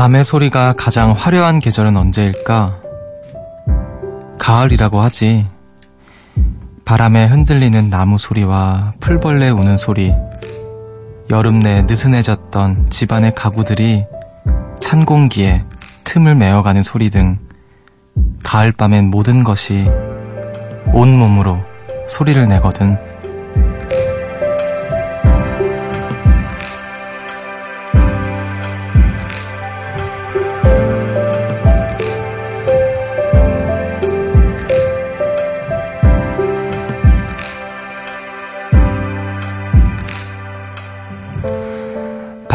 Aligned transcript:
밤의 0.00 0.24
소리가 0.24 0.72
가장 0.78 1.12
화려한 1.12 1.58
계절은 1.58 1.94
언제일까? 1.94 2.80
가을이라고 4.38 4.98
하지. 4.98 5.46
바람에 6.86 7.26
흔들리는 7.26 7.90
나무 7.90 8.16
소리와 8.16 8.94
풀벌레 9.00 9.50
우는 9.50 9.76
소리, 9.76 10.14
여름 11.28 11.60
내 11.60 11.82
느슨해졌던 11.82 12.88
집안의 12.88 13.34
가구들이 13.34 14.06
찬 14.80 15.04
공기에 15.04 15.66
틈을 16.04 16.34
메어가는 16.34 16.82
소리 16.82 17.10
등 17.10 17.36
가을밤엔 18.42 19.10
모든 19.10 19.44
것이 19.44 19.84
온몸으로 20.94 21.62
소리를 22.08 22.48
내거든. 22.48 22.96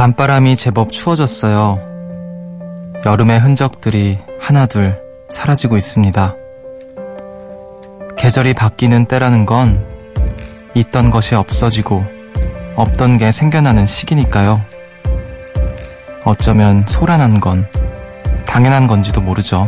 밤바람이 0.06 0.56
제법 0.56 0.92
추워졌어요. 0.92 1.80
여름의 3.08 3.39
흔적들이 3.39 4.20
하나둘 4.39 5.02
사라지고 5.31 5.78
있습니다. 5.78 6.36
계절이 8.16 8.53
바뀌는 8.53 9.08
때라는 9.08 9.48
건 9.48 9.83
있던 10.76 11.09
것이 11.09 11.33
없어지고 11.33 12.06
없던 12.76 13.17
게 13.17 13.31
생겨나는 13.31 13.88
시기니까요. 13.88 14.61
어쩌면 16.23 16.83
소란한 16.86 17.39
건 17.39 17.67
당연한 18.45 18.86
건지도 18.86 19.22
모르죠. 19.22 19.67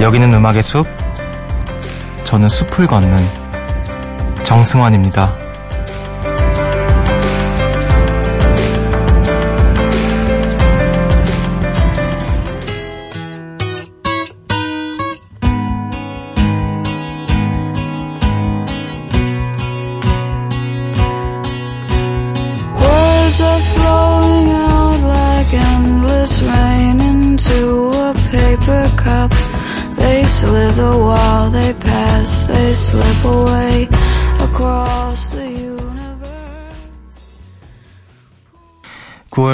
여기는 0.00 0.32
음악의 0.32 0.62
숲, 0.62 0.86
저는 2.24 2.48
숲을 2.48 2.86
걷는 2.86 3.18
정승환입니다. 4.42 5.51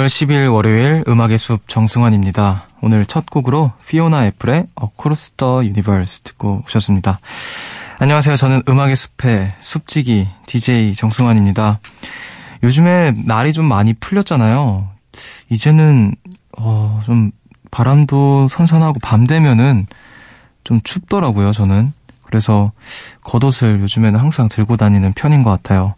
9월 0.09 0.27
10일 0.27 0.51
월요일 0.51 1.03
음악의 1.07 1.37
숲 1.37 1.67
정승환입니다. 1.67 2.63
오늘 2.81 3.05
첫 3.05 3.29
곡으로 3.29 3.71
피오나 3.87 4.25
애플의 4.25 4.65
Across 4.81 5.33
the 5.33 5.53
Universe 5.67 6.23
듣고 6.23 6.63
오셨습니다. 6.65 7.19
안녕하세요. 7.99 8.35
저는 8.35 8.63
음악의 8.67 8.95
숲의 8.95 9.53
숲지기 9.59 10.27
DJ 10.47 10.95
정승환입니다. 10.95 11.79
요즘에 12.63 13.13
날이 13.23 13.53
좀 13.53 13.65
많이 13.65 13.93
풀렸잖아요. 13.93 14.89
이제는 15.49 16.15
어, 16.57 17.01
좀 17.05 17.31
바람도 17.69 18.47
선선하고 18.49 18.99
밤 19.01 19.27
되면은 19.27 19.85
좀 20.63 20.81
춥더라고요, 20.81 21.51
저는. 21.51 21.93
그래서 22.23 22.71
겉옷을 23.21 23.79
요즘에는 23.81 24.19
항상 24.19 24.49
들고 24.49 24.75
다니는 24.75 25.13
편인 25.13 25.43
것 25.43 25.51
같아요. 25.51 25.93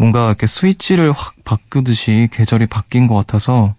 뭔가 0.00 0.28
이렇게 0.28 0.46
스위치를 0.46 1.12
확 1.12 1.34
바꾸듯이 1.44 2.28
계절이 2.32 2.68
바뀐 2.68 3.06
것 3.06 3.16
같아서, 3.16 3.74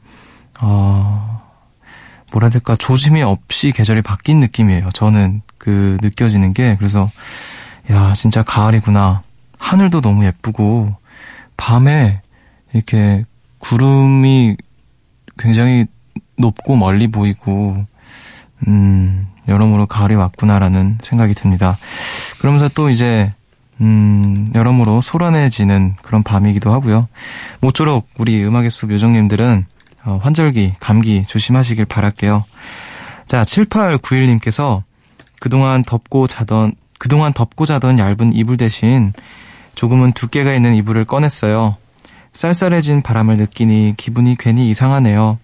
어, 0.62 1.42
뭐라 2.32 2.46
해야 2.46 2.52
될까, 2.52 2.76
조짐이 2.76 3.24
없이 3.24 3.72
계절이 3.72 4.04
바뀐 4.04 4.40
느낌이에요. 4.40 4.90
저는 4.94 5.42
그 5.58 5.98
느껴지는 6.00 6.54
게. 6.54 6.76
그래서, 6.78 7.10
야, 7.90 8.14
진짜 8.14 8.44
가을이구나. 8.44 9.24
하늘도 9.58 10.02
너무 10.02 10.24
예쁘고, 10.26 10.96
밤에 11.58 12.22
이렇게 12.72 13.26
구름이 13.58 14.58
굉장히 15.40 15.88
높고 16.38 16.76
멀리 16.76 17.08
보이고, 17.08 17.84
음, 18.68 19.28
여러모로 19.48 19.88
가을이 19.88 20.14
왔구나라는 20.14 21.00
생각이 21.02 21.34
듭니다. 21.34 21.80
그러면서 22.38 22.70
또 22.70 22.92
이제 22.92 23.34
음, 23.82 24.48
여러모로 24.54 25.02
소란해지는 25.02 25.96
그런 26.02 26.24
밤이기도 26.24 26.72
하고요. 26.72 27.08
모쪼록 27.60 28.08
우리 28.18 28.44
음악의 28.46 28.70
숲 28.70 28.92
요정님들은 28.92 29.66
어, 30.06 30.20
환절기, 30.22 30.76
감기 30.80 31.26
조심하시길 31.28 31.86
바랄게요. 31.86 32.44
자, 33.28 33.42
7891님께서 33.44 34.84
그동안 35.40 35.84
덮고 35.84 36.28
자던, 36.28 36.74
그동안 37.00 37.34
덮고 37.34 37.66
자던 37.66 38.00
얇은 38.00 38.34
이불 38.34 38.58
대신 38.58 39.14
조금은 39.76 40.12
두께가 40.14 40.54
있는 40.54 40.76
이불을 40.76 41.06
꺼냈어요. 41.06 41.78
쌀쌀해진 42.34 43.02
바람을 43.02 43.38
느끼니 43.38 43.96
기분이 43.98 44.36
괜히 44.38 44.70
이상하네요. 44.70 45.40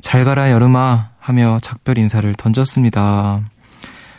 잘 0.00 0.24
가라 0.24 0.50
여름아 0.50 1.10
하며 1.18 1.58
작별 1.62 1.98
인사를 1.98 2.32
던졌습니다. 2.34 3.40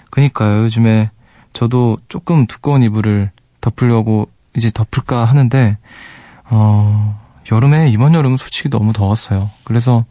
그니까요. 0.10 0.64
요즘에 0.64 1.10
저도 1.54 1.98
조금 2.08 2.46
두꺼운 2.48 2.84
이불을 2.84 3.32
덮으려고 3.64 4.30
이제 4.56 4.70
덮을까 4.70 5.26
하는데 5.26 5.78
어 6.46 7.20
여름에 7.52 7.90
이번 7.90 8.14
여름은 8.14 8.38
솔직히 8.38 8.70
너무 8.70 8.94
더웠어요. 8.94 9.50
그래서 9.64 10.06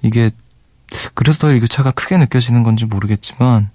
이게 0.00 0.30
그래서 1.14 1.38
더 1.40 1.50
일교차가 1.52 1.90
크게 1.92 2.16
느껴지는 2.16 2.62
건지 2.62 2.86
모르겠지만 2.86 3.70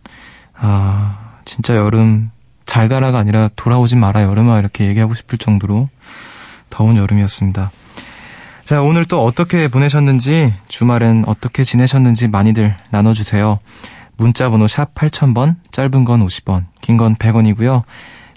아 0.55 1.37
진짜 1.45 1.75
여름 1.75 2.31
잘 2.65 2.89
가라가 2.89 3.19
아니라 3.19 3.49
돌아오지 3.55 3.95
마라 3.95 4.23
여름아 4.23 4.59
이렇게 4.59 4.87
얘기하고 4.87 5.13
싶을 5.13 5.37
정도로 5.37 5.89
더운 6.69 6.97
여름이었습니다. 6.97 7.71
자, 8.65 8.81
오늘 8.81 9.05
또 9.05 9.23
어떻게 9.23 9.69
보내셨는지, 9.69 10.53
주말엔 10.67 11.23
어떻게 11.25 11.63
지내셨는지 11.63 12.27
많이들 12.27 12.75
나눠주세요. 12.91 13.59
문자 14.17 14.49
번호 14.49 14.67
샵 14.67 14.93
8000번, 14.93 15.55
짧은 15.71 16.03
건 16.03 16.25
50원, 16.25 16.65
긴 16.81 16.97
건 16.97 17.15
100원이고요. 17.15 17.83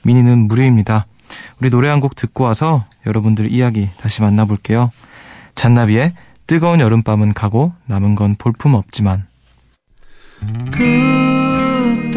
미니는 0.03 0.49
무료입니다. 0.49 1.07
우리 1.61 1.71
노래 1.71 1.89
한 1.89 2.01
곡 2.01 2.15
듣고 2.17 2.45
와서 2.45 2.85
여러분들 3.07 3.51
이야기 3.53 3.89
다시 4.01 4.23
만나볼게요. 4.23 4.91
잔나비의 5.55 6.15
뜨거운 6.47 6.81
여름밤은 6.81 7.35
가고 7.35 7.73
남은 7.87 8.15
건 8.15 8.35
볼품 8.37 8.75
없지만 8.75 9.27
그땐 10.73 12.11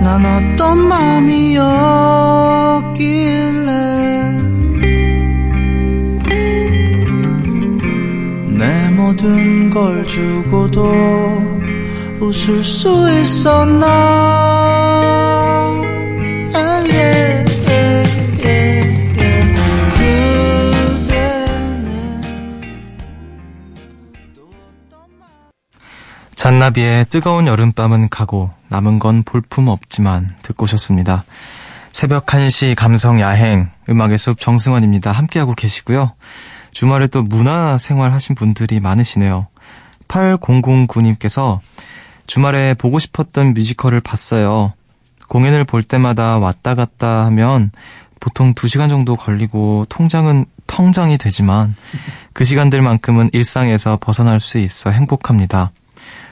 난 0.00 0.24
어떤 0.24 0.78
마음이었길래 0.88 1.36
내 8.58 8.90
모든 8.90 9.68
걸 9.70 10.06
주고도 10.06 10.86
웃을 12.20 12.62
수 12.64 12.88
있었나 13.20 14.75
잔나비의 26.46 27.06
뜨거운 27.06 27.48
여름밤은 27.48 28.08
가고 28.08 28.52
남은 28.68 29.00
건 29.00 29.24
볼품 29.24 29.66
없지만 29.66 30.36
듣고 30.42 30.62
오셨습니다. 30.62 31.24
새벽 31.92 32.26
1시 32.26 32.76
감성 32.76 33.20
야행 33.20 33.68
음악의 33.88 34.16
숲 34.16 34.38
정승원입니다. 34.38 35.10
함께하고 35.10 35.54
계시고요. 35.54 36.12
주말에 36.70 37.08
또 37.08 37.24
문화 37.24 37.78
생활 37.78 38.12
하신 38.12 38.36
분들이 38.36 38.78
많으시네요. 38.78 39.48
8009님께서 40.06 41.58
주말에 42.28 42.74
보고 42.74 43.00
싶었던 43.00 43.52
뮤지컬을 43.52 44.00
봤어요. 44.00 44.72
공연을 45.26 45.64
볼 45.64 45.82
때마다 45.82 46.38
왔다 46.38 46.74
갔다 46.76 47.24
하면 47.24 47.72
보통 48.20 48.54
2시간 48.54 48.88
정도 48.88 49.16
걸리고 49.16 49.86
통장은 49.88 50.44
통장이 50.68 51.18
되지만 51.18 51.74
그 52.32 52.44
시간들만큼은 52.44 53.30
일상에서 53.32 53.98
벗어날 54.00 54.38
수 54.38 54.60
있어 54.60 54.90
행복합니다. 54.90 55.72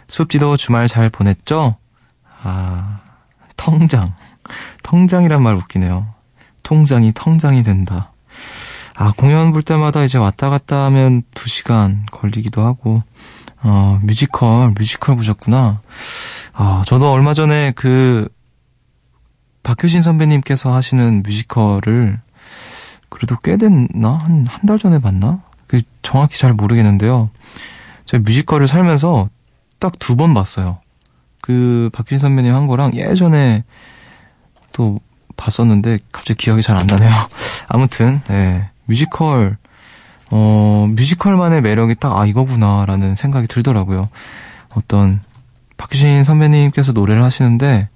숲지도 0.09 0.57
주말 0.57 0.89
잘 0.89 1.11
보냈죠? 1.11 1.77
아, 2.43 3.01
통장. 3.57 4.15
통장이란 4.83 5.43
말 5.43 5.55
웃기네요. 5.55 6.07
통장이 6.63 7.13
텅장이 7.13 7.63
된다. 7.63 8.13
아, 8.97 9.13
공연 9.17 9.53
볼 9.53 9.63
때마다 9.63 10.05
이제 10.05 10.19
왔다 10.19 10.51
갔다 10.51 10.85
하면 10.85 11.23
2시간 11.35 12.03
걸리기도 12.11 12.65
하고, 12.65 13.03
어, 13.63 13.99
뮤지컬, 14.03 14.71
뮤지컬 14.77 15.17
보셨구나. 15.17 15.81
아, 16.53 16.83
저도 16.87 17.11
얼마 17.11 17.35
전에 17.35 17.73
그, 17.75 18.29
박효신 19.63 20.03
선배님께서 20.03 20.75
하시는 20.75 21.23
뮤지컬을 21.23 22.21
그래도 23.09 23.37
꽤 23.43 23.57
됐나? 23.57 24.13
한, 24.13 24.47
한 24.47 24.67
달 24.67 24.79
전에 24.79 24.99
봤나? 24.99 25.41
그 25.67 25.81
정확히 26.03 26.39
잘 26.39 26.53
모르겠는데요. 26.53 27.31
제가 28.05 28.23
뮤지컬을 28.27 28.69
살면서 28.69 29.31
딱 29.79 29.99
두 29.99 30.17
번 30.17 30.35
봤어요. 30.35 30.79
그 31.43 31.91
박효신 31.93 32.19
선배님 32.19 32.55
한 32.55 32.67
거랑 32.67 32.95
예전에 32.95 33.65
또 34.73 35.01
봤었는데 35.37 35.99
갑자기 36.13 36.39
기억이 36.39 36.63
잘 36.63 36.77
안 36.79 36.87
나네요. 36.87 37.11
아무튼, 37.69 38.21
예. 38.31 38.71
뮤지컬, 38.87 39.57
어, 40.31 40.87
뮤지컬만의 40.91 41.61
매력이 41.63 41.97
딱, 41.97 42.19
아, 42.19 42.25
이거구나라는 42.27 43.15
생각이 43.15 43.47
들더라고요. 43.47 44.09
어떤, 44.71 45.21
박효신 45.77 46.25
선배님께서 46.25 46.93
노래를 46.93 47.23
하시는데, 47.25 47.89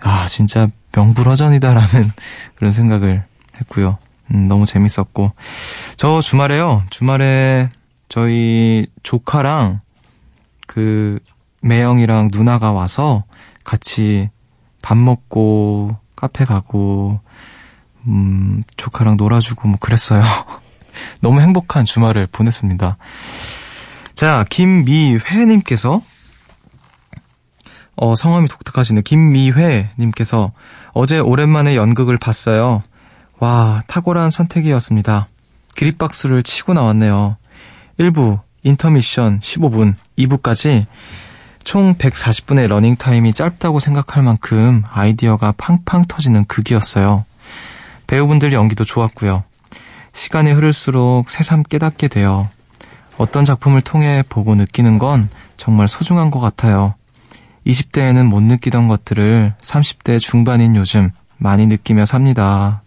아, 0.00 0.26
진짜 0.26 0.68
명불허전이다라는 0.94 2.10
그런 2.56 2.72
생각을 2.72 3.24
했고요. 3.60 3.96
음, 4.34 4.48
너무 4.48 4.66
재밌었고. 4.66 5.32
저 5.96 6.20
주말에요. 6.20 6.82
주말에 6.90 7.68
저희 8.08 8.86
조카랑 9.02 9.80
그 10.72 11.18
매형이랑 11.60 12.30
누나가 12.32 12.72
와서 12.72 13.24
같이 13.62 14.30
밥 14.82 14.96
먹고 14.96 15.98
카페 16.16 16.46
가고 16.46 17.20
음, 18.06 18.64
조카랑 18.78 19.18
놀아주고 19.18 19.68
뭐 19.68 19.76
그랬어요. 19.78 20.22
너무 21.20 21.42
행복한 21.42 21.84
주말을 21.84 22.26
보냈습니다. 22.32 22.96
자, 24.14 24.46
김미회님께서 24.48 26.00
어, 27.96 28.14
성함이 28.14 28.48
독특하시네. 28.48 29.02
김미회님께서 29.02 30.52
어제 30.94 31.18
오랜만에 31.18 31.76
연극을 31.76 32.16
봤어요. 32.16 32.82
와, 33.40 33.82
탁월한 33.88 34.30
선택이었습니다. 34.30 35.26
기립박수를 35.76 36.42
치고 36.42 36.72
나왔네요. 36.72 37.36
1부, 38.00 38.40
인터미션 38.64 39.40
15분, 39.40 39.94
2부까지 40.18 40.86
총 41.64 41.94
140분의 41.94 42.68
러닝 42.68 42.96
타임이 42.96 43.32
짧다고 43.32 43.78
생각할 43.78 44.22
만큼 44.22 44.82
아이디어가 44.90 45.54
팡팡 45.56 46.02
터지는 46.06 46.44
극이었어요. 46.44 47.24
배우분들 48.06 48.52
연기도 48.52 48.84
좋았고요. 48.84 49.44
시간이 50.12 50.52
흐를수록 50.52 51.30
새삼 51.30 51.62
깨닫게 51.62 52.08
돼요. 52.08 52.48
어떤 53.16 53.44
작품을 53.44 53.80
통해 53.80 54.22
보고 54.28 54.54
느끼는 54.54 54.98
건 54.98 55.28
정말 55.56 55.88
소중한 55.88 56.30
것 56.30 56.40
같아요. 56.40 56.94
20대에는 57.66 58.24
못 58.26 58.42
느끼던 58.42 58.88
것들을 58.88 59.54
30대 59.60 60.18
중반인 60.18 60.76
요즘 60.76 61.10
많이 61.38 61.66
느끼며 61.66 62.04
삽니다. 62.04 62.82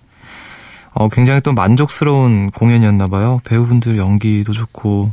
어, 0.94 1.10
굉장히 1.10 1.42
또 1.42 1.54
만족스러운 1.54 2.52
공연이었나 2.52 3.08
봐요. 3.08 3.42
배우분들 3.44 3.98
연기도 3.98 4.54
좋고 4.54 5.12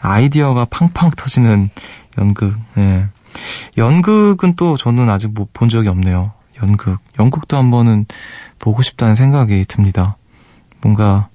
아이디어가 0.00 0.66
팡팡 0.66 1.10
터지는 1.16 1.70
연극. 2.18 2.56
예. 2.78 3.06
연극은 3.78 4.54
또 4.56 4.76
저는 4.76 5.08
아직 5.08 5.28
못 5.32 5.52
본 5.52 5.68
적이 5.68 5.88
없네요. 5.88 6.32
연극. 6.62 6.98
연극도 7.18 7.56
한번은 7.56 8.06
보고 8.58 8.82
싶다는 8.82 9.14
생각이 9.14 9.64
듭니다. 9.66 10.16
뭔가 10.80 11.28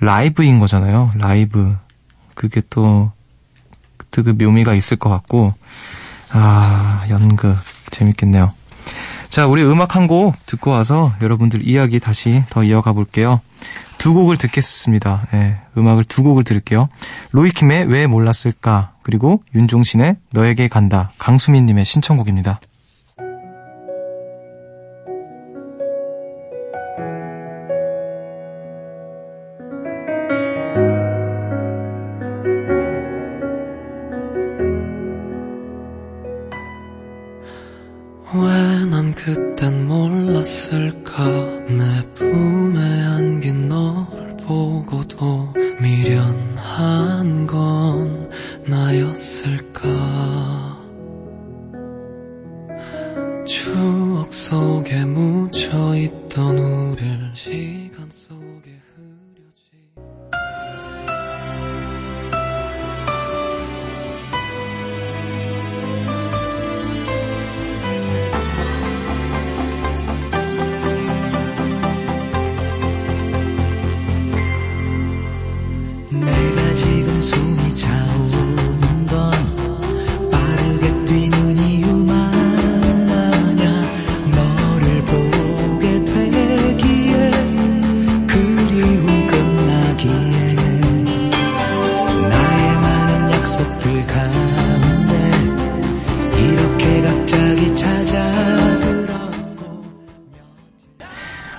라이브인 0.00 0.58
거잖아요. 0.58 1.10
라이브. 1.16 1.76
그게 2.34 2.60
또, 2.70 3.10
그 4.10 4.20
묘미가 4.20 4.74
있을 4.74 4.96
것 4.96 5.08
같고, 5.10 5.54
아, 6.32 7.04
연극. 7.08 7.56
재밌겠네요. 7.90 8.50
자, 9.28 9.46
우리 9.46 9.62
음악 9.64 9.96
한 9.96 10.06
곡 10.06 10.34
듣고 10.46 10.70
와서 10.70 11.12
여러분들 11.22 11.66
이야기 11.66 12.00
다시 12.00 12.44
더 12.50 12.62
이어가 12.64 12.92
볼게요. 12.92 13.40
두 13.98 14.14
곡을 14.14 14.36
듣겠습니다. 14.36 15.26
예, 15.34 15.58
음악을 15.76 16.04
두 16.04 16.22
곡을 16.22 16.44
들을게요. 16.44 16.88
로이킴의 17.32 17.86
왜 17.86 18.06
몰랐을까? 18.06 18.92
그리고 19.02 19.42
윤종신의 19.54 20.16
너에게 20.32 20.68
간다. 20.68 21.10
강수민님의 21.18 21.84
신청곡입니다. 21.84 22.60
나였을까? 49.58 50.78
추억 53.46 54.32
속에 54.32 55.04
묻혀있던 55.04 56.58
우릴 56.58 57.30
시간 57.34 58.08
속 58.10 58.47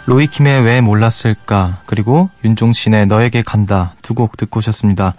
로이킴의 0.09 0.63
왜 0.63 0.81
몰랐을까 0.81 1.81
그리고 1.85 2.31
윤종신의 2.43 3.05
너에게 3.05 3.43
간다 3.43 3.93
두 4.01 4.15
곡 4.15 4.37
듣고 4.37 4.57
오셨습니다. 4.57 5.13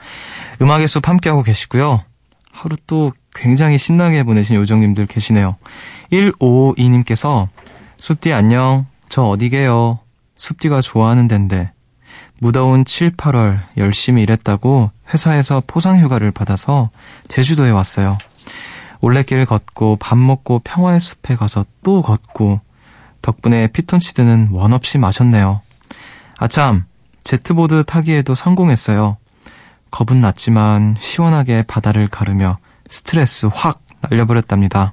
음악의 0.60 0.88
숲 0.88 1.08
함께하고 1.08 1.44
계시고요. 1.44 2.02
하루 2.50 2.76
또 2.88 3.12
굉장히 3.32 3.78
신나게 3.78 4.24
보내신 4.24 4.56
요정님들 4.56 5.06
계시네요. 5.06 5.56
1552님께서 6.12 7.46
숲디 7.98 8.32
안녕 8.32 8.86
저 9.08 9.22
어디게요 9.22 10.00
숲디가 10.36 10.80
좋아하는 10.80 11.28
덴데 11.28 11.70
무더운 12.40 12.84
7, 12.84 13.12
8월 13.12 13.60
열심히 13.76 14.24
일했다고 14.24 14.90
회사에서 15.14 15.62
포상휴가를 15.68 16.32
받아서 16.32 16.90
제주도에 17.28 17.70
왔어요. 17.70 18.18
올레길 19.02 19.46
걷고 19.46 19.98
밥 20.00 20.18
먹고 20.18 20.58
평화의 20.64 20.98
숲에 20.98 21.36
가서 21.36 21.64
또 21.84 22.02
걷고 22.02 22.60
덕분에 23.22 23.68
피톤치드는 23.68 24.48
원 24.52 24.72
없이 24.72 24.98
마셨네요. 24.98 25.60
아참, 26.38 26.84
제트보드 27.24 27.84
타기에도 27.84 28.34
성공했어요. 28.34 29.16
겁은 29.90 30.20
났지만 30.20 30.96
시원하게 31.00 31.64
바다를 31.64 32.08
가르며 32.08 32.58
스트레스 32.88 33.46
확 33.52 33.80
날려버렸답니다. 34.00 34.92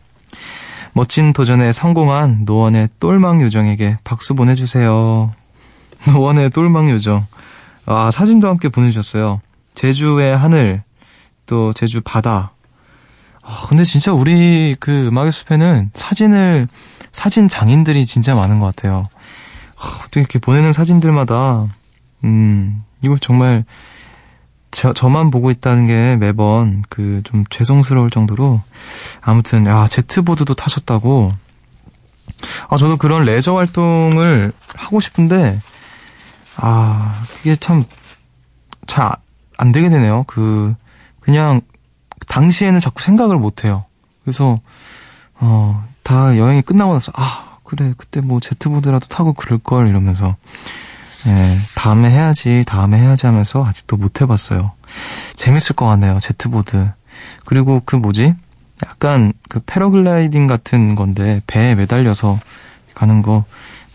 멋진 0.93 1.31
도전에 1.31 1.71
성공한 1.71 2.43
노원의 2.45 2.89
똘망 2.99 3.41
요정에게 3.41 3.99
박수 4.03 4.33
보내주세요. 4.33 5.31
노원의 6.07 6.49
똘망 6.49 6.89
요정. 6.89 7.25
아, 7.85 8.11
사진도 8.11 8.49
함께 8.49 8.69
보내주셨어요. 8.69 9.41
제주의 9.75 10.35
하늘, 10.35 10.83
또 11.45 11.71
제주 11.73 12.01
바다. 12.01 12.51
아, 13.43 13.65
근데 13.69 13.83
진짜 13.83 14.11
우리 14.11 14.75
그 14.79 15.07
음악의 15.07 15.31
숲에는 15.31 15.91
사진을 15.93 16.67
사진 17.17 17.47
장인들이 17.47 18.05
진짜 18.05 18.35
많은 18.35 18.59
것 18.59 18.67
같아요. 18.75 19.09
어떻게 20.01 20.19
이렇게 20.19 20.37
보내는 20.37 20.71
사진들마다, 20.71 21.65
음, 22.23 22.83
이거 23.01 23.17
정말, 23.19 23.65
저, 24.69 24.93
저만 24.93 25.31
보고 25.31 25.49
있다는 25.49 25.87
게 25.87 26.15
매번 26.17 26.83
그 26.89 27.23
좀 27.23 27.43
죄송스러울 27.49 28.11
정도로, 28.11 28.61
아무튼, 29.21 29.65
야, 29.65 29.87
제트보드도 29.87 30.53
타셨다고. 30.53 31.31
아, 32.69 32.77
저도 32.77 32.97
그런 32.97 33.25
레저 33.25 33.55
활동을 33.55 34.53
하고 34.75 34.99
싶은데, 34.99 35.59
아, 36.55 37.23
그게 37.37 37.55
참, 37.55 37.83
잘 38.85 39.09
안 39.57 39.71
되게 39.71 39.89
되네요. 39.89 40.23
그, 40.27 40.75
그냥, 41.19 41.61
당시에는 42.27 42.79
자꾸 42.79 43.01
생각을 43.01 43.37
못 43.37 43.63
해요. 43.63 43.85
그래서, 44.21 44.59
어, 45.39 45.83
다 46.07 46.37
여행이 46.37 46.61
끝나고 46.61 46.93
나서, 46.93 47.11
아, 47.17 47.57
그래, 47.65 47.93
그때 47.97 48.21
뭐 48.21 48.39
제트보드라도 48.39 49.07
타고 49.07 49.33
그럴 49.33 49.59
걸, 49.59 49.89
이러면서, 49.89 50.37
예, 51.27 51.57
다음에 51.75 52.09
해야지, 52.09 52.63
다음에 52.65 52.97
해야지 52.97 53.25
하면서 53.25 53.61
아직도 53.61 53.97
못 53.97 54.21
해봤어요. 54.21 54.71
재밌을 55.35 55.75
것 55.75 55.85
같네요, 55.85 56.17
제트보드. 56.21 56.91
그리고 57.45 57.81
그 57.83 57.97
뭐지? 57.97 58.33
약간 58.85 59.33
그 59.49 59.59
패러글라이딩 59.59 60.47
같은 60.47 60.95
건데, 60.95 61.41
배에 61.45 61.75
매달려서 61.75 62.39
가는 62.95 63.21
거, 63.21 63.43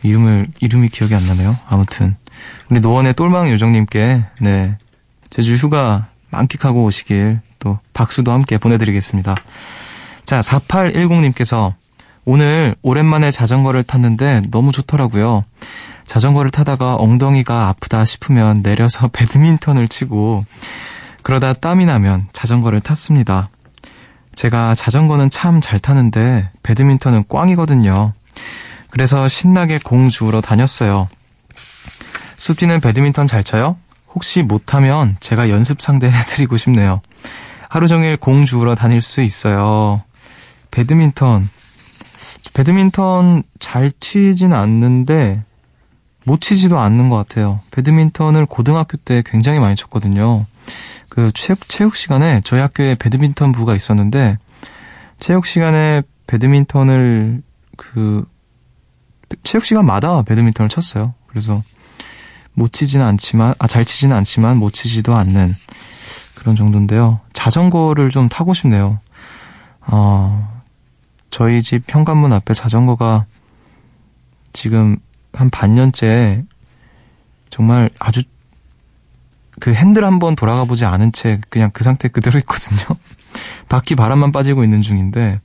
이름을, 0.02 0.48
이름이 0.60 0.90
기억이 0.90 1.14
안 1.14 1.26
나네요. 1.26 1.56
아무튼. 1.66 2.16
우리 2.68 2.80
노원의 2.80 3.14
똘망 3.14 3.48
요정님께, 3.48 4.24
네, 4.42 4.76
제주 5.30 5.54
휴가 5.54 6.08
만끽하고 6.28 6.84
오시길 6.84 7.40
또 7.58 7.78
박수도 7.94 8.32
함께 8.32 8.58
보내드리겠습니다. 8.58 9.34
자, 10.26 10.40
4810님께서 10.40 11.72
오늘 12.24 12.76
오랜만에 12.82 13.30
자전거를 13.30 13.82
탔는데 13.82 14.42
너무 14.50 14.72
좋더라고요. 14.72 15.42
자전거를 16.04 16.50
타다가 16.50 16.96
엉덩이가 16.96 17.68
아프다 17.68 18.04
싶으면 18.04 18.62
내려서 18.62 19.08
배드민턴을 19.12 19.88
치고 19.88 20.44
그러다 21.22 21.52
땀이 21.52 21.86
나면 21.86 22.26
자전거를 22.32 22.80
탔습니다. 22.80 23.48
제가 24.34 24.74
자전거는 24.74 25.30
참 25.30 25.60
잘 25.60 25.78
타는데 25.78 26.48
배드민턴은 26.62 27.24
꽝이거든요. 27.28 28.12
그래서 28.90 29.28
신나게 29.28 29.78
공 29.82 30.08
주우러 30.08 30.40
다녔어요. 30.40 31.08
숲디는 32.36 32.80
배드민턴 32.80 33.26
잘 33.26 33.44
쳐요? 33.44 33.76
혹시 34.14 34.42
못하면 34.42 35.16
제가 35.20 35.48
연습 35.50 35.80
상대 35.80 36.10
해드리고 36.10 36.56
싶네요. 36.56 37.00
하루 37.68 37.88
종일 37.88 38.16
공 38.16 38.44
주우러 38.44 38.74
다닐 38.74 39.00
수 39.00 39.22
있어요. 39.22 40.02
배드민턴. 40.70 41.48
배드민턴 42.54 43.42
잘 43.58 43.92
치진 44.00 44.52
않는데, 44.52 45.42
못 46.24 46.40
치지도 46.40 46.78
않는 46.78 47.08
것 47.08 47.16
같아요. 47.16 47.60
배드민턴을 47.72 48.46
고등학교 48.46 48.96
때 48.96 49.22
굉장히 49.24 49.58
많이 49.58 49.74
쳤거든요. 49.74 50.46
그 51.08 51.32
체육, 51.32 51.68
체육 51.68 51.96
시간에 51.96 52.40
저희 52.44 52.60
학교에 52.60 52.94
배드민턴 52.94 53.52
부가 53.52 53.74
있었는데, 53.74 54.38
체육 55.18 55.46
시간에 55.46 56.02
배드민턴을 56.26 57.42
그, 57.76 58.24
체육 59.42 59.64
시간마다 59.64 60.22
배드민턴을 60.22 60.68
쳤어요. 60.68 61.14
그래서 61.26 61.60
못 62.52 62.72
치지는 62.72 63.04
않지만, 63.06 63.54
아, 63.58 63.66
잘 63.66 63.84
치지는 63.84 64.14
않지만 64.16 64.58
못 64.58 64.72
치지도 64.72 65.16
않는 65.16 65.54
그런 66.34 66.54
정도인데요. 66.54 67.20
자전거를 67.32 68.10
좀 68.10 68.28
타고 68.28 68.52
싶네요. 68.52 68.98
어, 69.80 70.51
저희 71.32 71.62
집 71.62 71.82
현관문 71.88 72.32
앞에 72.32 72.52
자전거가 72.52 73.24
지금 74.52 74.98
한 75.32 75.48
반년째 75.48 76.44
정말 77.48 77.88
아주 77.98 78.22
그 79.58 79.72
핸들 79.72 80.04
한번 80.04 80.36
돌아가 80.36 80.64
보지 80.64 80.84
않은 80.84 81.12
채 81.12 81.40
그냥 81.48 81.70
그 81.72 81.84
상태 81.84 82.08
그대로 82.08 82.38
있거든요. 82.40 82.98
바퀴 83.68 83.94
바람만 83.94 84.30
빠지고 84.30 84.62
있는 84.62 84.82
중인데, 84.82 85.40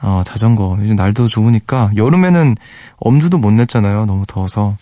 어, 0.00 0.22
자전거. 0.24 0.78
요즘 0.80 0.96
날도 0.96 1.28
좋으니까 1.28 1.90
여름에는 1.94 2.56
엄두도 2.96 3.38
못 3.38 3.50
냈잖아요. 3.50 4.06
너무 4.06 4.24
더워서. 4.26 4.76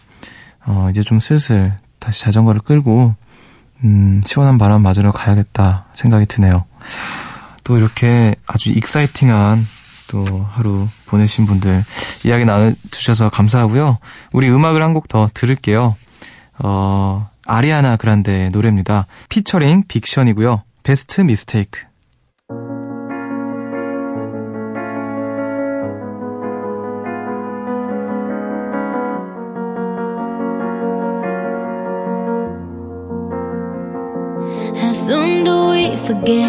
어, 0.64 0.88
이제 0.90 1.02
좀 1.02 1.18
슬슬 1.20 1.76
다시 1.98 2.22
자전거를 2.22 2.60
끌고, 2.60 3.14
음, 3.82 4.20
시원한 4.24 4.58
바람 4.58 4.82
맞으러 4.82 5.10
가야겠다 5.10 5.86
생각이 5.92 6.26
드네요. 6.26 6.64
또 7.64 7.76
이렇게 7.78 8.34
아주 8.46 8.70
exciting한 8.70 9.58
또 10.08 10.24
하루 10.50 10.86
보내신 11.06 11.46
분들 11.46 11.82
이야기 12.24 12.44
나눠주셔서 12.44 13.28
감사하고요. 13.30 13.98
우리 14.32 14.48
음악을 14.50 14.82
한 14.82 14.92
곡 14.94 15.08
더 15.08 15.28
들을게요. 15.34 15.96
어, 16.58 17.28
아리아나 17.44 17.96
그란데의 17.96 18.50
노래입니다. 18.50 19.06
피처링 19.28 19.84
빅션이고요. 19.88 20.62
Best 20.82 21.20
Mistake. 21.20 21.80
Forget 36.06 36.45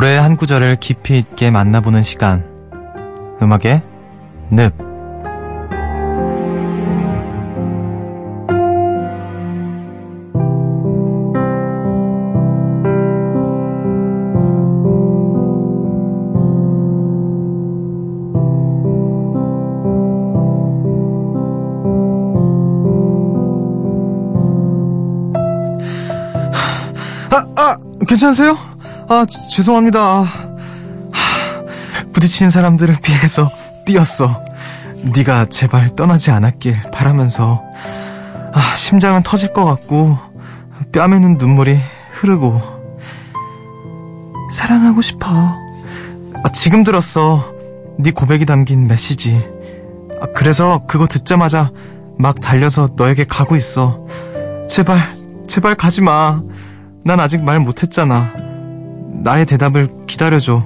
노래의 0.00 0.18
한 0.18 0.34
구절을 0.34 0.76
깊이 0.76 1.18
있게 1.18 1.50
만나보는 1.50 2.02
시간. 2.02 2.42
음악의 3.42 3.82
늪. 4.50 4.72
아, 27.32 27.36
아, 27.58 27.76
괜찮으세요? 28.08 28.69
아, 29.10 29.24
지- 29.28 29.48
죄송합니다. 29.48 30.00
아, 30.00 30.22
하, 30.22 32.02
부딪히는 32.12 32.50
사람들을 32.50 32.96
피해서 33.02 33.50
뛰었어. 33.84 34.42
네가 35.02 35.46
제발 35.46 35.96
떠나지 35.96 36.30
않았길 36.30 36.90
바라면서 36.92 37.60
아, 38.52 38.74
심장은 38.74 39.22
터질 39.24 39.52
것 39.52 39.64
같고 39.64 40.16
뺨에는 40.92 41.38
눈물이 41.38 41.80
흐르고 42.12 42.60
사랑하고 44.52 45.02
싶어. 45.02 45.26
아, 45.28 46.48
지금 46.52 46.84
들었어. 46.84 47.52
네 47.98 48.12
고백이 48.12 48.46
담긴 48.46 48.86
메시지. 48.86 49.42
아, 50.20 50.26
그래서 50.36 50.84
그거 50.86 51.06
듣자마자 51.08 51.72
막 52.16 52.38
달려서 52.40 52.90
너에게 52.94 53.24
가고 53.24 53.56
있어. 53.56 54.06
제발, 54.68 55.08
제발 55.48 55.74
가지 55.74 56.00
마. 56.00 56.40
난 57.04 57.18
아직 57.18 57.42
말 57.42 57.58
못했잖아. 57.58 58.32
나의 59.20 59.46
대답을 59.46 60.06
기다려줘. 60.06 60.64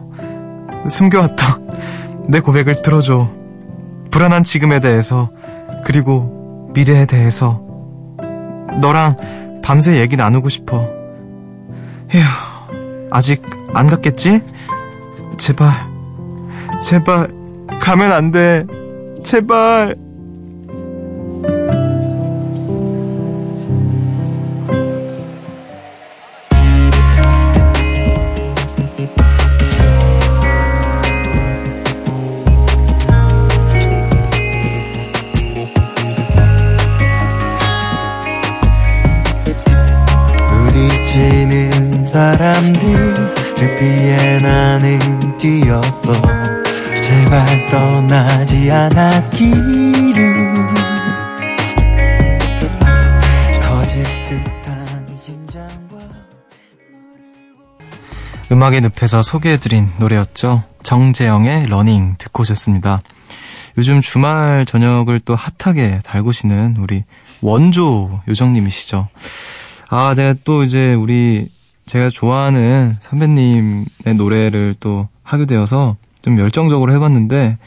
숨겨왔던 0.89 2.27
내 2.29 2.41
고백을 2.41 2.83
들어줘. 2.83 3.29
불안한 4.11 4.45
지금에 4.45 4.81
대해서, 4.81 5.31
그리고 5.85 6.71
미래에 6.73 7.07
대해서. 7.07 7.61
너랑 8.81 9.61
밤새 9.63 9.99
얘기 9.99 10.17
나누고 10.17 10.49
싶어. 10.49 10.89
휴, 12.11 12.19
아직 13.11 13.43
안 13.75 13.89
갔겠지? 13.89 14.41
제발, 15.37 15.73
제발, 16.83 17.29
가면 17.81 18.13
안 18.13 18.31
돼. 18.31 18.65
제발. 19.25 19.97
음악의 58.65 58.81
늪에서 58.81 59.23
소개해드린 59.23 59.91
노래였죠. 59.99 60.63
정재형의 60.83 61.67
Running 61.67 62.15
듣고 62.17 62.41
오셨습니다. 62.41 62.99
요즘 63.77 64.01
주말 64.01 64.65
저녁을 64.65 65.21
또 65.21 65.37
핫하게 65.37 66.01
달구시는 66.03 66.77
우리 66.79 67.05
원조 67.43 68.23
요정님이시죠. 68.27 69.07
아, 69.91 70.15
제가 70.15 70.37
또 70.45 70.63
이제 70.63 70.95
우리 70.95 71.47
제가 71.85 72.09
좋아하는 72.09 72.97
선배님의 73.01 74.15
노래를 74.17 74.77
또 74.81 75.09
하게 75.23 75.45
되어서 75.45 75.97
좀 76.23 76.39
열정적으로 76.39 76.91
해봤는데, 76.95 77.59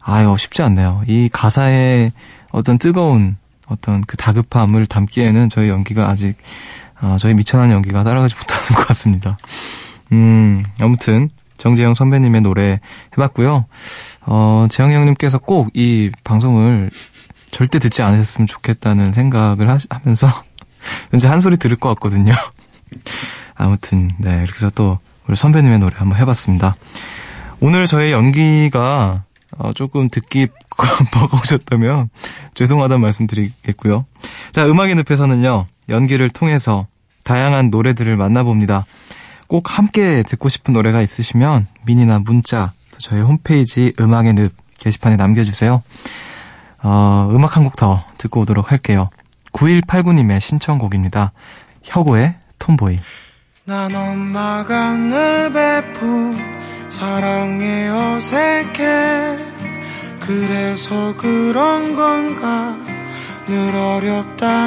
아유, 0.00 0.36
쉽지 0.38 0.62
않네요. 0.62 1.02
이 1.06 1.28
가사의 1.30 2.12
어떤 2.50 2.78
뜨거운 2.78 3.36
어떤 3.66 4.00
그 4.00 4.16
다급함을 4.16 4.86
담기에는 4.86 5.50
저희 5.50 5.68
연기가 5.68 6.08
아직, 6.08 6.38
아, 6.98 7.18
저희 7.20 7.34
미천한 7.34 7.72
연기가 7.72 8.02
따라가지 8.04 8.34
못하는 8.36 8.68
것 8.74 8.86
같습니다. 8.86 9.36
음, 10.12 10.64
아무튼, 10.80 11.30
정재영 11.56 11.94
선배님의 11.94 12.42
노래 12.42 12.80
해봤고요. 13.16 13.64
어, 14.26 14.66
재영 14.68 14.92
형님께서 14.92 15.38
꼭 15.38 15.70
이 15.74 16.10
방송을 16.22 16.90
절대 17.50 17.78
듣지 17.78 18.02
않으셨으면 18.02 18.46
좋겠다는 18.46 19.12
생각을 19.12 19.70
하, 19.70 19.78
하면서 19.88 20.28
왠지 21.10 21.26
한 21.26 21.40
소리 21.40 21.56
들을 21.56 21.76
것 21.76 21.88
같거든요. 21.90 22.32
아무튼, 23.56 24.10
네. 24.18 24.44
그래서 24.46 24.68
또 24.70 24.98
우리 25.26 25.36
선배님의 25.36 25.78
노래 25.78 25.96
한번 25.96 26.18
해봤습니다. 26.18 26.76
오늘 27.60 27.86
저의 27.86 28.12
연기가 28.12 29.22
어, 29.58 29.72
조금 29.72 30.10
듣기 30.10 30.48
버거우셨다면 31.12 32.10
죄송하다는 32.54 33.00
말씀 33.00 33.26
드리겠고요. 33.26 34.04
자, 34.52 34.66
음악의 34.66 34.96
늪에서는요, 34.96 35.66
연기를 35.88 36.28
통해서 36.28 36.86
다양한 37.24 37.70
노래들을 37.70 38.14
만나봅니다. 38.16 38.84
꼭 39.48 39.78
함께 39.78 40.22
듣고 40.22 40.48
싶은 40.48 40.72
노래가 40.74 41.00
있으시면 41.02 41.66
미니나 41.86 42.18
문자, 42.20 42.72
또 42.92 42.98
저희 42.98 43.20
홈페이지 43.20 43.92
음악의 44.00 44.34
늪 44.34 44.52
게시판에 44.78 45.16
남겨주세요. 45.16 45.82
어, 46.82 47.28
음악 47.32 47.56
한 47.56 47.64
곡 47.64 47.76
더 47.76 48.04
듣고 48.18 48.40
오도록 48.40 48.70
할게요. 48.70 49.10
9189님의 49.52 50.40
신청곡입니다. 50.40 51.32
혁오의 51.82 52.34
톰보이. 52.58 52.98
난 53.64 53.94
엄마가 53.94 54.92
늘 54.92 55.52
베푼 55.52 56.36
사랑에 56.88 57.88
어색해 57.88 59.38
그래서 60.20 61.14
그런 61.16 61.96
건가 61.96 62.76
늘 63.48 63.74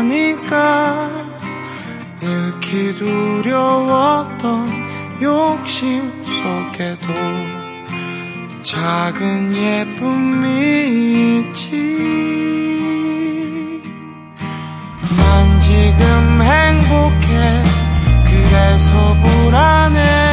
어렵다니까 0.09 1.18
잃기 2.21 2.93
두려웠던 2.95 4.67
욕심 5.21 6.11
속에도 6.23 7.07
작은 8.61 9.55
예쁨이 9.55 11.39
있지. 11.39 11.99
난 15.17 15.59
지금 15.61 16.41
행복해. 16.41 17.63
그래서 18.25 19.15
불안해. 19.21 20.29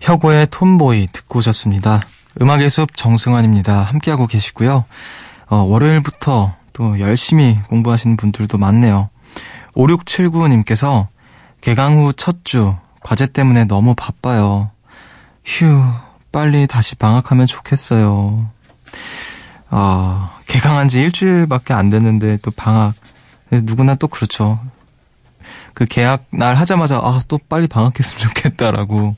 혁오의 0.00 0.48
톰보이 0.50 1.06
듣고 1.12 1.38
오셨습니다. 1.38 2.00
음악의 2.40 2.70
숲 2.70 2.96
정승환입니다. 2.96 3.82
함께하고 3.82 4.26
계시고요. 4.26 4.84
어, 5.48 5.56
월요일부터 5.56 6.54
또 6.72 6.98
열심히 7.00 7.58
공부하시는 7.68 8.16
분들도 8.16 8.56
많네요. 8.56 9.10
5679님께서 9.74 11.06
개강 11.60 11.98
후 11.98 12.12
첫 12.12 12.40
주 12.44 12.74
과제 13.02 13.26
때문에 13.26 13.64
너무 13.64 13.94
바빠요. 13.94 14.70
휴, 15.44 15.82
빨리 16.32 16.66
다시 16.66 16.94
방학하면 16.96 17.46
좋겠어요. 17.46 18.48
아, 19.68 20.38
개강한 20.46 20.88
지 20.88 21.00
일주일밖에 21.00 21.74
안 21.74 21.88
됐는데 21.88 22.38
또 22.42 22.50
방학. 22.50 22.94
누구나 23.50 23.94
또 23.96 24.06
그렇죠. 24.06 24.60
그 25.74 25.84
계약 25.86 26.24
날 26.30 26.56
하자마자 26.56 26.98
아, 26.98 27.20
또 27.28 27.38
빨리 27.48 27.66
방학했으면 27.66 28.20
좋겠다라고. 28.28 29.16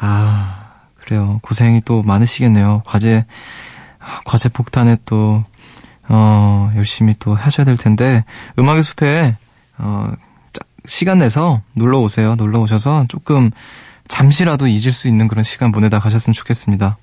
아, 0.00 0.61
그래요. 1.04 1.38
고생이 1.42 1.82
또 1.84 2.02
많으시겠네요. 2.02 2.82
과제, 2.86 3.24
아, 3.98 4.20
과제 4.24 4.48
폭탄에 4.48 4.96
또, 5.04 5.44
어, 6.08 6.70
열심히 6.76 7.14
또 7.18 7.34
하셔야 7.34 7.64
될 7.64 7.76
텐데, 7.76 8.24
음악의 8.58 8.82
숲에, 8.82 9.36
어, 9.78 10.12
짜- 10.52 10.64
시간 10.86 11.18
내서 11.18 11.60
놀러 11.74 11.98
오세요. 12.00 12.34
놀러 12.36 12.60
오셔서 12.60 13.06
조금 13.08 13.50
잠시라도 14.08 14.66
잊을 14.66 14.92
수 14.92 15.08
있는 15.08 15.28
그런 15.28 15.42
시간 15.44 15.72
보내다 15.72 15.98
가셨으면 15.98 16.34
좋겠습니다. 16.34 16.96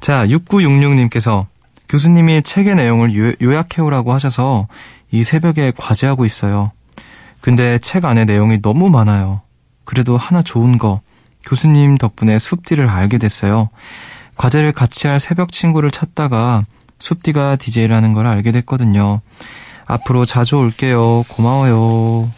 자, 0.00 0.26
6966님께서 0.26 1.46
교수님이 1.88 2.42
책의 2.42 2.76
내용을 2.76 3.16
요, 3.16 3.34
요약해오라고 3.42 4.12
하셔서 4.12 4.68
이 5.10 5.24
새벽에 5.24 5.72
과제하고 5.76 6.24
있어요. 6.24 6.72
근데 7.40 7.78
책 7.78 8.04
안에 8.04 8.24
내용이 8.24 8.62
너무 8.62 8.88
많아요. 8.88 9.42
그래도 9.84 10.16
하나 10.16 10.42
좋은 10.42 10.78
거, 10.78 11.00
교수님 11.44 11.98
덕분에 11.98 12.38
숲디를 12.38 12.88
알게 12.88 13.18
됐어요. 13.18 13.68
과제를 14.36 14.72
같이 14.72 15.06
할 15.06 15.20
새벽 15.20 15.52
친구를 15.52 15.90
찾다가 15.90 16.64
숲디가 16.98 17.56
DJ라는 17.56 18.12
걸 18.12 18.26
알게 18.26 18.52
됐거든요. 18.52 19.20
앞으로 19.86 20.24
자주 20.24 20.56
올게요. 20.56 21.22
고마워요. 21.28 22.30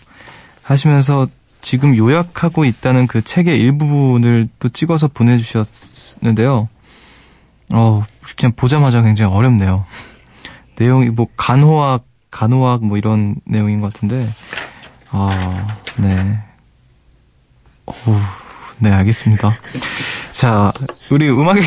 하시면서 0.62 1.27
지금 1.61 1.97
요약하고 1.97 2.64
있다는 2.64 3.07
그 3.07 3.23
책의 3.23 3.59
일부분을 3.61 4.49
또 4.59 4.69
찍어서 4.69 5.09
보내주셨는데요. 5.09 6.69
어, 7.73 8.05
그냥 8.37 8.53
보자마자 8.55 9.03
굉장히 9.03 9.35
어렵네요. 9.35 9.85
내용이 10.77 11.11
뭐 11.11 11.27
간호학, 11.37 12.05
간호학 12.31 12.85
뭐 12.85 12.99
이런 12.99 13.37
내용인 13.45 13.81
것 13.81 13.93
같은데, 13.93 14.29
아, 15.11 15.77
네. 15.97 16.38
어우, 17.87 18.17
네, 18.85 18.90
알겠습니다. 18.92 19.51
자, 20.31 20.73
우리 21.11 21.29
음악의, 21.31 21.62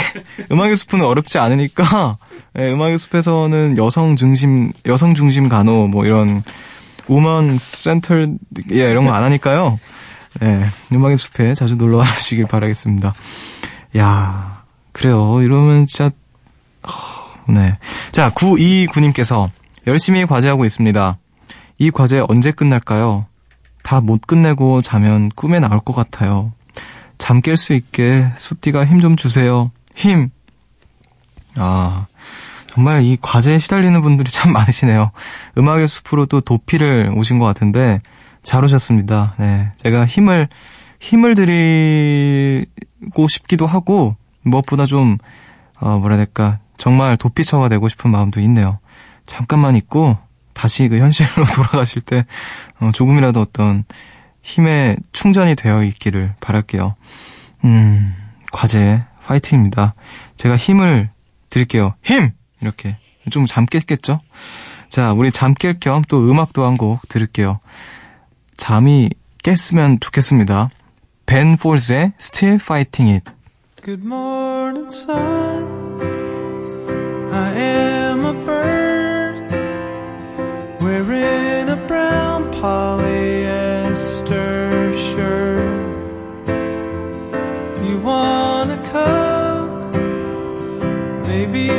음악의 0.52 0.78
숲은 0.78 1.02
어렵지 1.02 1.40
않으니까, 1.40 2.18
네, 2.54 2.72
음악의 2.72 3.00
숲에서는 3.00 3.76
여성 3.78 4.16
중심, 4.16 4.72
여성 4.86 5.16
중심 5.16 5.50
간호, 5.50 5.88
뭐 5.88 6.06
이런, 6.06 6.44
우먼 7.08 7.58
센터, 7.58 8.14
예, 8.72 8.92
이런 8.92 9.06
거 9.06 9.14
안 9.14 9.24
하니까요. 9.24 9.80
네, 10.42 10.66
음악의 10.92 11.18
숲에 11.18 11.54
자주 11.56 11.76
놀러 11.76 11.98
와주시길 11.98 12.46
바라겠습니다. 12.46 13.14
야 13.98 14.62
그래요. 14.92 15.42
이러면 15.42 15.88
진짜, 15.88 16.12
어, 16.84 16.92
네. 17.52 17.78
자, 18.12 18.30
929님께서 18.32 19.50
열심히 19.88 20.26
과제하고 20.26 20.66
있습니다. 20.66 21.18
이 21.80 21.92
과제 21.92 22.24
언제 22.28 22.52
끝날까요? 22.52 23.26
다 23.84 24.02
못 24.02 24.28
끝내고 24.28 24.82
자면 24.82 25.30
꿈에 25.30 25.60
나올 25.62 25.80
것 25.80 25.96
같아요. 25.96 26.52
잠 27.28 27.42
깰 27.42 27.58
수 27.58 27.74
있게 27.74 28.32
숲디가 28.38 28.86
힘 28.86 29.02
좀 29.02 29.18
주세요. 29.18 29.70
힘! 29.94 30.30
아, 31.58 32.06
정말 32.70 33.04
이 33.04 33.18
과제에 33.22 33.60
시달리는 33.60 34.02
분들이 34.02 34.32
참 34.32 34.54
많으시네요. 34.54 35.12
음악의 35.58 35.90
숲으로 35.90 36.26
또 36.28 36.40
도피를 36.40 37.12
오신 37.14 37.38
것 37.38 37.44
같은데, 37.44 38.00
잘 38.44 38.64
오셨습니다. 38.64 39.36
네. 39.40 39.74
제가 39.76 40.06
힘을, 40.06 40.48
힘을 41.02 41.36
드리고 41.36 43.28
싶기도 43.28 43.68
하고, 43.68 44.16
무엇보다 44.44 44.86
좀, 44.86 45.18
어, 45.82 45.98
뭐라 45.98 46.16
해야 46.16 46.24
될까. 46.24 46.60
정말 46.78 47.18
도피처가 47.18 47.68
되고 47.68 47.90
싶은 47.90 48.10
마음도 48.10 48.40
있네요. 48.40 48.80
잠깐만 49.26 49.76
있고, 49.76 50.18
다시 50.54 50.88
그 50.88 50.98
현실로 51.00 51.44
돌아가실 51.54 52.04
때, 52.04 52.26
어, 52.80 52.92
조금이라도 52.94 53.42
어떤 53.42 53.84
힘에 54.48 54.96
충전이 55.12 55.56
되어 55.56 55.84
있기를 55.84 56.34
바랄게요. 56.40 56.96
음, 57.66 58.16
과제, 58.54 59.04
파이팅입니다. 59.26 59.94
제가 60.38 60.56
힘을 60.56 61.10
드릴게요. 61.50 61.96
힘! 62.02 62.32
이렇게. 62.62 62.96
좀 63.30 63.46
잠 63.46 63.66
깼겠죠? 63.66 64.20
자, 64.88 65.12
우리 65.12 65.32
잠 65.32 65.54
깰 65.54 65.82
겸 65.82 66.02
또 66.08 66.32
음악도 66.32 66.66
한 66.66 66.78
곡 66.78 67.06
들을게요. 67.10 67.60
잠이 68.56 69.10
깼으면 69.44 70.00
좋겠습니다. 70.00 70.70
벤 71.26 71.58
폴즈의 71.58 72.14
Still 72.18 72.56
Fighting 72.56 73.12
It. 73.16 73.32
Good 73.84 74.06
morning, 74.06 74.88
sun. 74.90 76.00
I 77.34 77.54
am 77.60 78.26
a 78.26 78.34
bird 78.46 79.54
wearing 80.82 81.24
a 81.24 81.47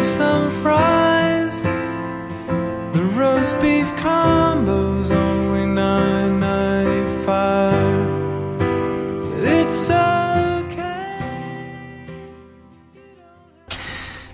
some 0.08 0.50
fries. 0.62 1.62
The 2.92 3.04
roast 3.14 3.60
beef 3.60 3.86
combo's 4.00 5.10
only 5.10 5.64
nine 5.66 6.40
ninety 6.40 7.04
five. 7.24 8.08
It's 9.44 9.90
okay. 9.90 10.78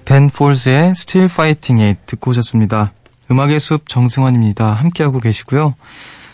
벤 0.04 0.30
폴즈의 0.30 0.92
Still 0.92 1.28
Fighting 1.28 1.82
It 1.82 2.00
듣고 2.06 2.30
오셨습니다. 2.30 2.92
음악의 3.30 3.58
숲 3.58 3.88
정승환입니다. 3.88 4.72
함께하고 4.72 5.18
계시고요. 5.18 5.74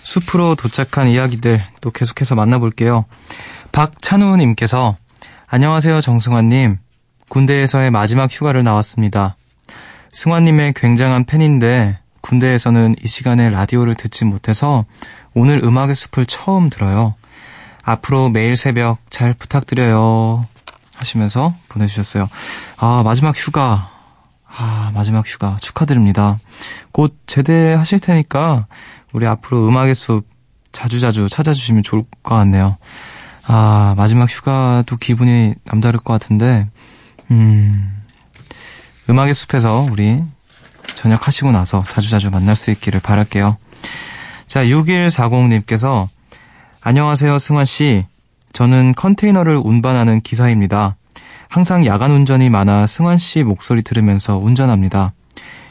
숲으로 0.03 0.55
도착한 0.55 1.09
이야기들 1.09 1.65
또 1.81 1.91
계속해서 1.91 2.35
만나볼게요. 2.35 3.07
박찬우님께서 3.73 4.97
안녕하세요 5.47 6.01
정승환님. 6.01 6.79
군대에서의 7.31 7.91
마지막 7.91 8.31
휴가를 8.31 8.63
나왔습니다. 8.65 9.37
승환님의 10.13 10.75
굉장한 10.75 11.25
팬인데 11.25 11.99
군대에서는 12.21 12.97
이 13.03 13.07
시간에 13.09 13.49
라디오를 13.49 13.95
듣지 13.95 14.25
못해서 14.25 14.85
오늘 15.33 15.65
음악의 15.65 15.95
숲을 15.95 16.27
처음 16.27 16.69
들어요. 16.69 17.15
앞으로 17.83 18.29
매일 18.29 18.57
새벽 18.57 18.99
잘 19.11 19.33
부탁드려요. 19.33 20.47
하시면서 20.97 21.55
보내주셨어요. 21.69 22.27
아, 22.77 23.03
마지막 23.05 23.35
휴가. 23.37 23.91
아, 24.47 24.91
마지막 24.93 25.27
휴가 25.27 25.57
축하드립니다. 25.61 26.37
곧 26.91 27.17
제대하실 27.27 28.01
테니까 28.01 28.67
우리 29.13 29.27
앞으로 29.27 29.67
음악의 29.69 29.95
숲 29.95 30.27
자주자주 30.73 31.29
찾아주시면 31.29 31.85
좋을 31.85 32.05
것 32.23 32.35
같네요. 32.35 32.77
아, 33.47 33.95
마지막 33.97 34.29
휴가도 34.29 34.97
기분이 34.97 35.55
남다를 35.65 36.01
것 36.01 36.13
같은데, 36.13 36.69
음, 37.31 38.03
음악의 39.09 39.35
숲에서 39.35 39.87
우리 39.91 40.23
전역하시고 40.95 41.53
나서 41.53 41.83
자주자주 41.89 42.31
만날 42.31 42.57
수 42.57 42.71
있기를 42.71 43.01
바랄게요. 43.01 43.57
자, 44.47 44.65
6140님께서 44.65 46.09
안녕하세요, 46.83 47.39
승환씨. 47.39 48.05
저는 48.53 48.95
컨테이너를 48.95 49.61
운반하는 49.63 50.21
기사입니다. 50.21 50.97
항상 51.49 51.87
야간 51.87 52.11
운전이 52.11 52.51
많아 52.51 52.87
승환씨 52.87 53.43
목소리 53.45 53.83
들으면서 53.83 54.37
운전합니다. 54.37 55.13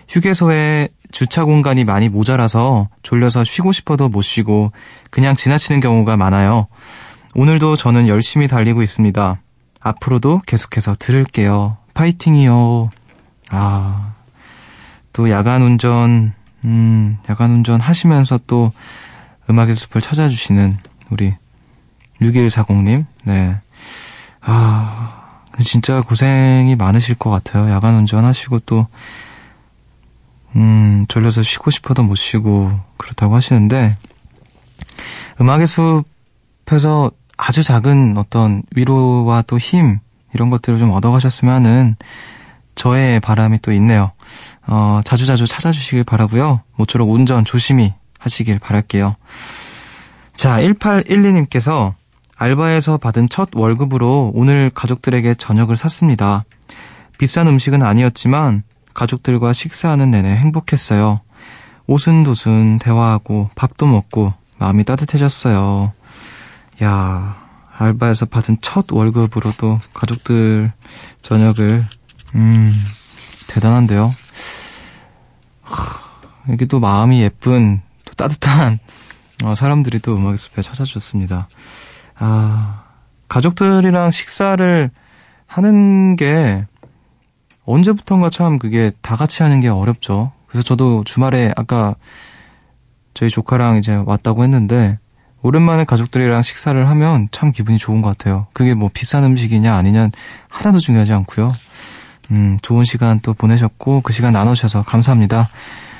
휴게소에 0.08 0.89
주차 1.12 1.45
공간이 1.45 1.84
많이 1.84 2.10
모자라서 2.10 2.89
졸려서 3.04 3.43
쉬고 3.43 3.72
싶어도 3.72 4.10
못 4.10 4.22
쉬고 4.22 4.72
그냥 5.10 5.36
지나치는 5.36 5.80
경우가 5.80 6.17
많아요. 6.17 6.67
오늘도 7.36 7.76
저는 7.76 8.08
열심히 8.08 8.48
달리고 8.48 8.82
있습니다. 8.82 9.39
앞으로도 9.80 10.42
계속해서 10.46 10.96
들을게요. 11.00 11.78
파이팅이요. 11.94 12.89
아, 13.52 14.13
또 15.13 15.30
야간 15.30 15.62
운전, 15.62 16.34
음, 16.65 17.18
야간 17.30 17.52
운전 17.52 17.80
하시면서 17.80 18.39
또 18.48 18.72
음악의 19.50 19.76
숲을 19.76 20.02
찾아주시는 20.02 20.78
우리 21.10 21.34
6140님, 22.22 23.06
네. 23.24 23.56
아, 24.42 25.42
진짜 25.63 26.02
고생이 26.02 26.76
많으실 26.76 27.15
것 27.15 27.30
같아요. 27.30 27.70
야간 27.70 27.96
운전 27.96 28.26
하시고 28.26 28.60
또, 28.60 28.86
음, 30.56 31.06
졸려서 31.08 31.44
쉬고 31.44 31.72
싶어도 31.72 32.04
못 32.04 32.15
쉬고 32.15 32.80
그렇다고 32.98 33.36
하시는데, 33.36 33.98
음악의 35.42 35.68
숲에서 35.68 37.12
아주 37.41 37.63
작은 37.63 38.17
어떤 38.17 38.63
위로와 38.75 39.43
또 39.43 39.58
힘, 39.58 39.99
이런 40.34 40.49
것들을 40.49 40.78
좀 40.78 40.91
얻어가셨으면 40.91 41.56
하는 41.56 41.95
저의 42.75 43.21
바람이 43.21 43.60
또 43.62 43.71
있네요. 43.71 44.12
어, 44.67 44.99
자주자주 45.04 45.47
찾아주시길 45.47 46.04
바라고요 46.04 46.62
모쪼록 46.75 47.10
운전 47.10 47.45
조심히 47.45 47.93
하시길 48.19 48.60
바랄게요. 48.60 49.15
자, 50.36 50.60
1812님께서 50.60 51.93
알바에서 52.38 52.97
받은 52.97 53.30
첫 53.30 53.49
월급으로 53.54 54.32
오늘 54.36 54.69
가족들에게 54.69 55.36
저녁을 55.36 55.78
샀습니다. 55.78 56.43
비싼 57.17 57.47
음식은 57.47 57.82
아니었지만 57.84 58.63
가족들과 58.93 59.54
식사하는 59.54 60.12
내내 60.12 60.36
행복했어요. 60.36 61.21
오순도순 61.88 62.80
대화하고 62.80 63.49
밥도 63.56 63.88
먹고 63.88 64.34
마음이 64.58 64.84
따뜻해졌어요. 64.84 65.93
야, 66.82 67.36
알바에서 67.78 68.26
받은 68.26 68.58
첫 68.62 68.86
월급으로 68.92 69.52
도 69.52 69.80
가족들 69.94 70.72
저녁을 71.22 71.86
음, 72.36 72.74
대단한데요. 73.50 74.10
하, 75.62 76.54
이게 76.54 76.65
또 76.65 76.80
마음이 76.80 77.22
예쁜 77.22 77.82
또 78.06 78.13
따뜻한 78.13 78.80
어, 79.44 79.56
사람들이 79.56 80.00
또 80.00 80.15
음악의 80.15 80.38
숲에 80.38 80.62
찾아줬습니다. 80.62 81.48
아, 82.18 82.84
가족들이랑 83.28 84.12
식사를 84.12 84.89
하는 85.48 86.15
게 86.15 86.65
언제부턴가 87.65 88.30
참 88.30 88.58
그게 88.58 88.92
다 89.02 89.15
같이 89.15 89.44
하는 89.44 89.60
게 89.60 89.68
어렵죠. 89.68 90.32
그래서 90.48 90.63
저도 90.63 91.04
주말에 91.04 91.54
아까 91.56 91.96
저희 93.13 93.30
조카랑 93.30 93.78
이제 93.78 93.96
왔다고 93.96 94.44
했는데 94.44 94.98
오랜만에 95.41 95.86
가족들이랑 95.86 96.41
식사를 96.41 96.89
하면 96.89 97.28
참 97.32 97.52
기분이 97.52 97.78
좋은 97.78 98.02
것 98.02 98.10
같아요. 98.17 98.47
그게 98.54 98.73
뭐 98.73 98.89
비싼 98.93 99.23
음식이냐 99.23 99.73
아니냐 99.75 100.10
하나도 100.49 100.80
중요하지 100.80 101.13
않고요. 101.13 101.52
음, 102.32 102.58
좋은 102.62 102.84
시간 102.86 103.19
또 103.21 103.34
보내셨고 103.34 104.02
그 104.02 104.13
시간 104.13 104.34
나누셔서 104.34 104.84
감사합니다. 104.84 105.47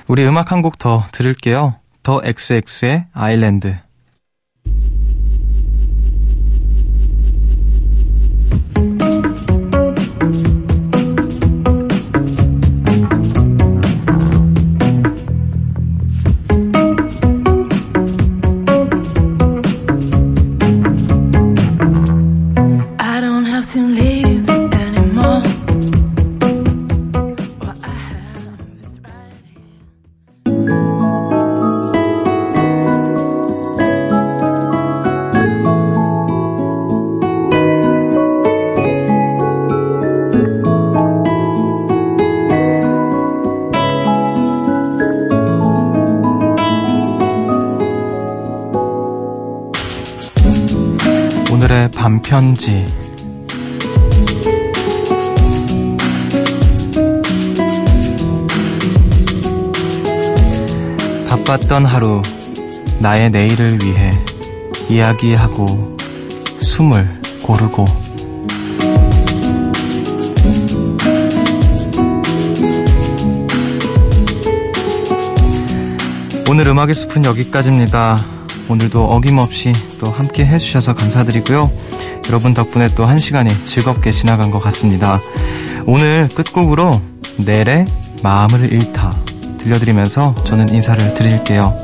우리 0.08 0.26
음악 0.28 0.52
한 0.52 0.62
곡 0.62 0.78
더 0.78 1.06
들을게요. 1.12 1.76
더 2.04 2.22
XX의 2.24 3.06
아일랜드. 3.14 3.78
반편지 52.10 52.84
바빴던 61.28 61.86
하루 61.86 62.24
나의 62.98 63.30
내일을 63.30 63.78
위해 63.84 64.12
이야기하고 64.90 65.98
숨을 66.60 67.22
고르고 67.44 67.86
오늘 76.50 76.68
음악의 76.70 76.96
숲은 76.96 77.26
여기까지입니다. 77.26 78.18
오늘도 78.68 79.06
어김없이 79.06 79.74
또 80.00 80.10
함께 80.12 80.46
해주셔서 80.46 80.94
감사드리고요. 80.94 81.72
여러분 82.30 82.54
덕분에 82.54 82.90
또 82.96 83.06
한 83.06 83.18
시간이 83.18 83.66
즐겁게 83.66 84.12
지나간 84.12 84.52
것 84.52 84.60
같습니다. 84.60 85.20
오늘 85.88 86.30
끝곡으로 86.30 87.02
넬의 87.38 87.86
마음을 88.24 88.72
잃다 88.72 89.12
들려드리면서 89.58 90.36
저는 90.46 90.70
인사를 90.70 91.14
드릴게요. 91.16 91.76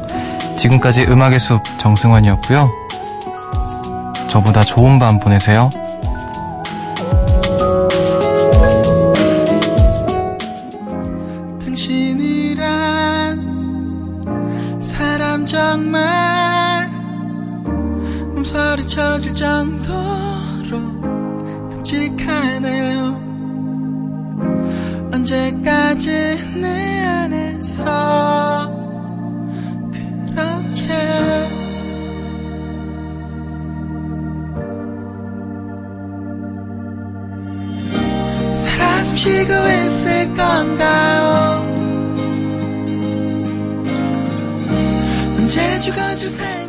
지금까지 0.56 1.06
음악의 1.06 1.40
숲 1.40 1.62
정승환이었고요. 1.80 2.70
저보다 4.28 4.64
좋은 4.64 5.00
밤 5.00 5.20
보내세요. 5.20 5.70
당신이란 12.16 13.42
사람 14.80 15.46
정말 15.48 16.56
정도 19.36 20.05
언제까지 25.66 26.10
내 26.62 27.00
안에서 27.00 27.84
그렇게 29.92 30.88
살아 38.54 39.04
숨 39.04 39.16
쉬고 39.16 39.54
있을 39.54 40.28
건가요? 40.36 41.76
언제 45.38 45.80
죽어줄 45.80 46.30
생각 46.30 46.65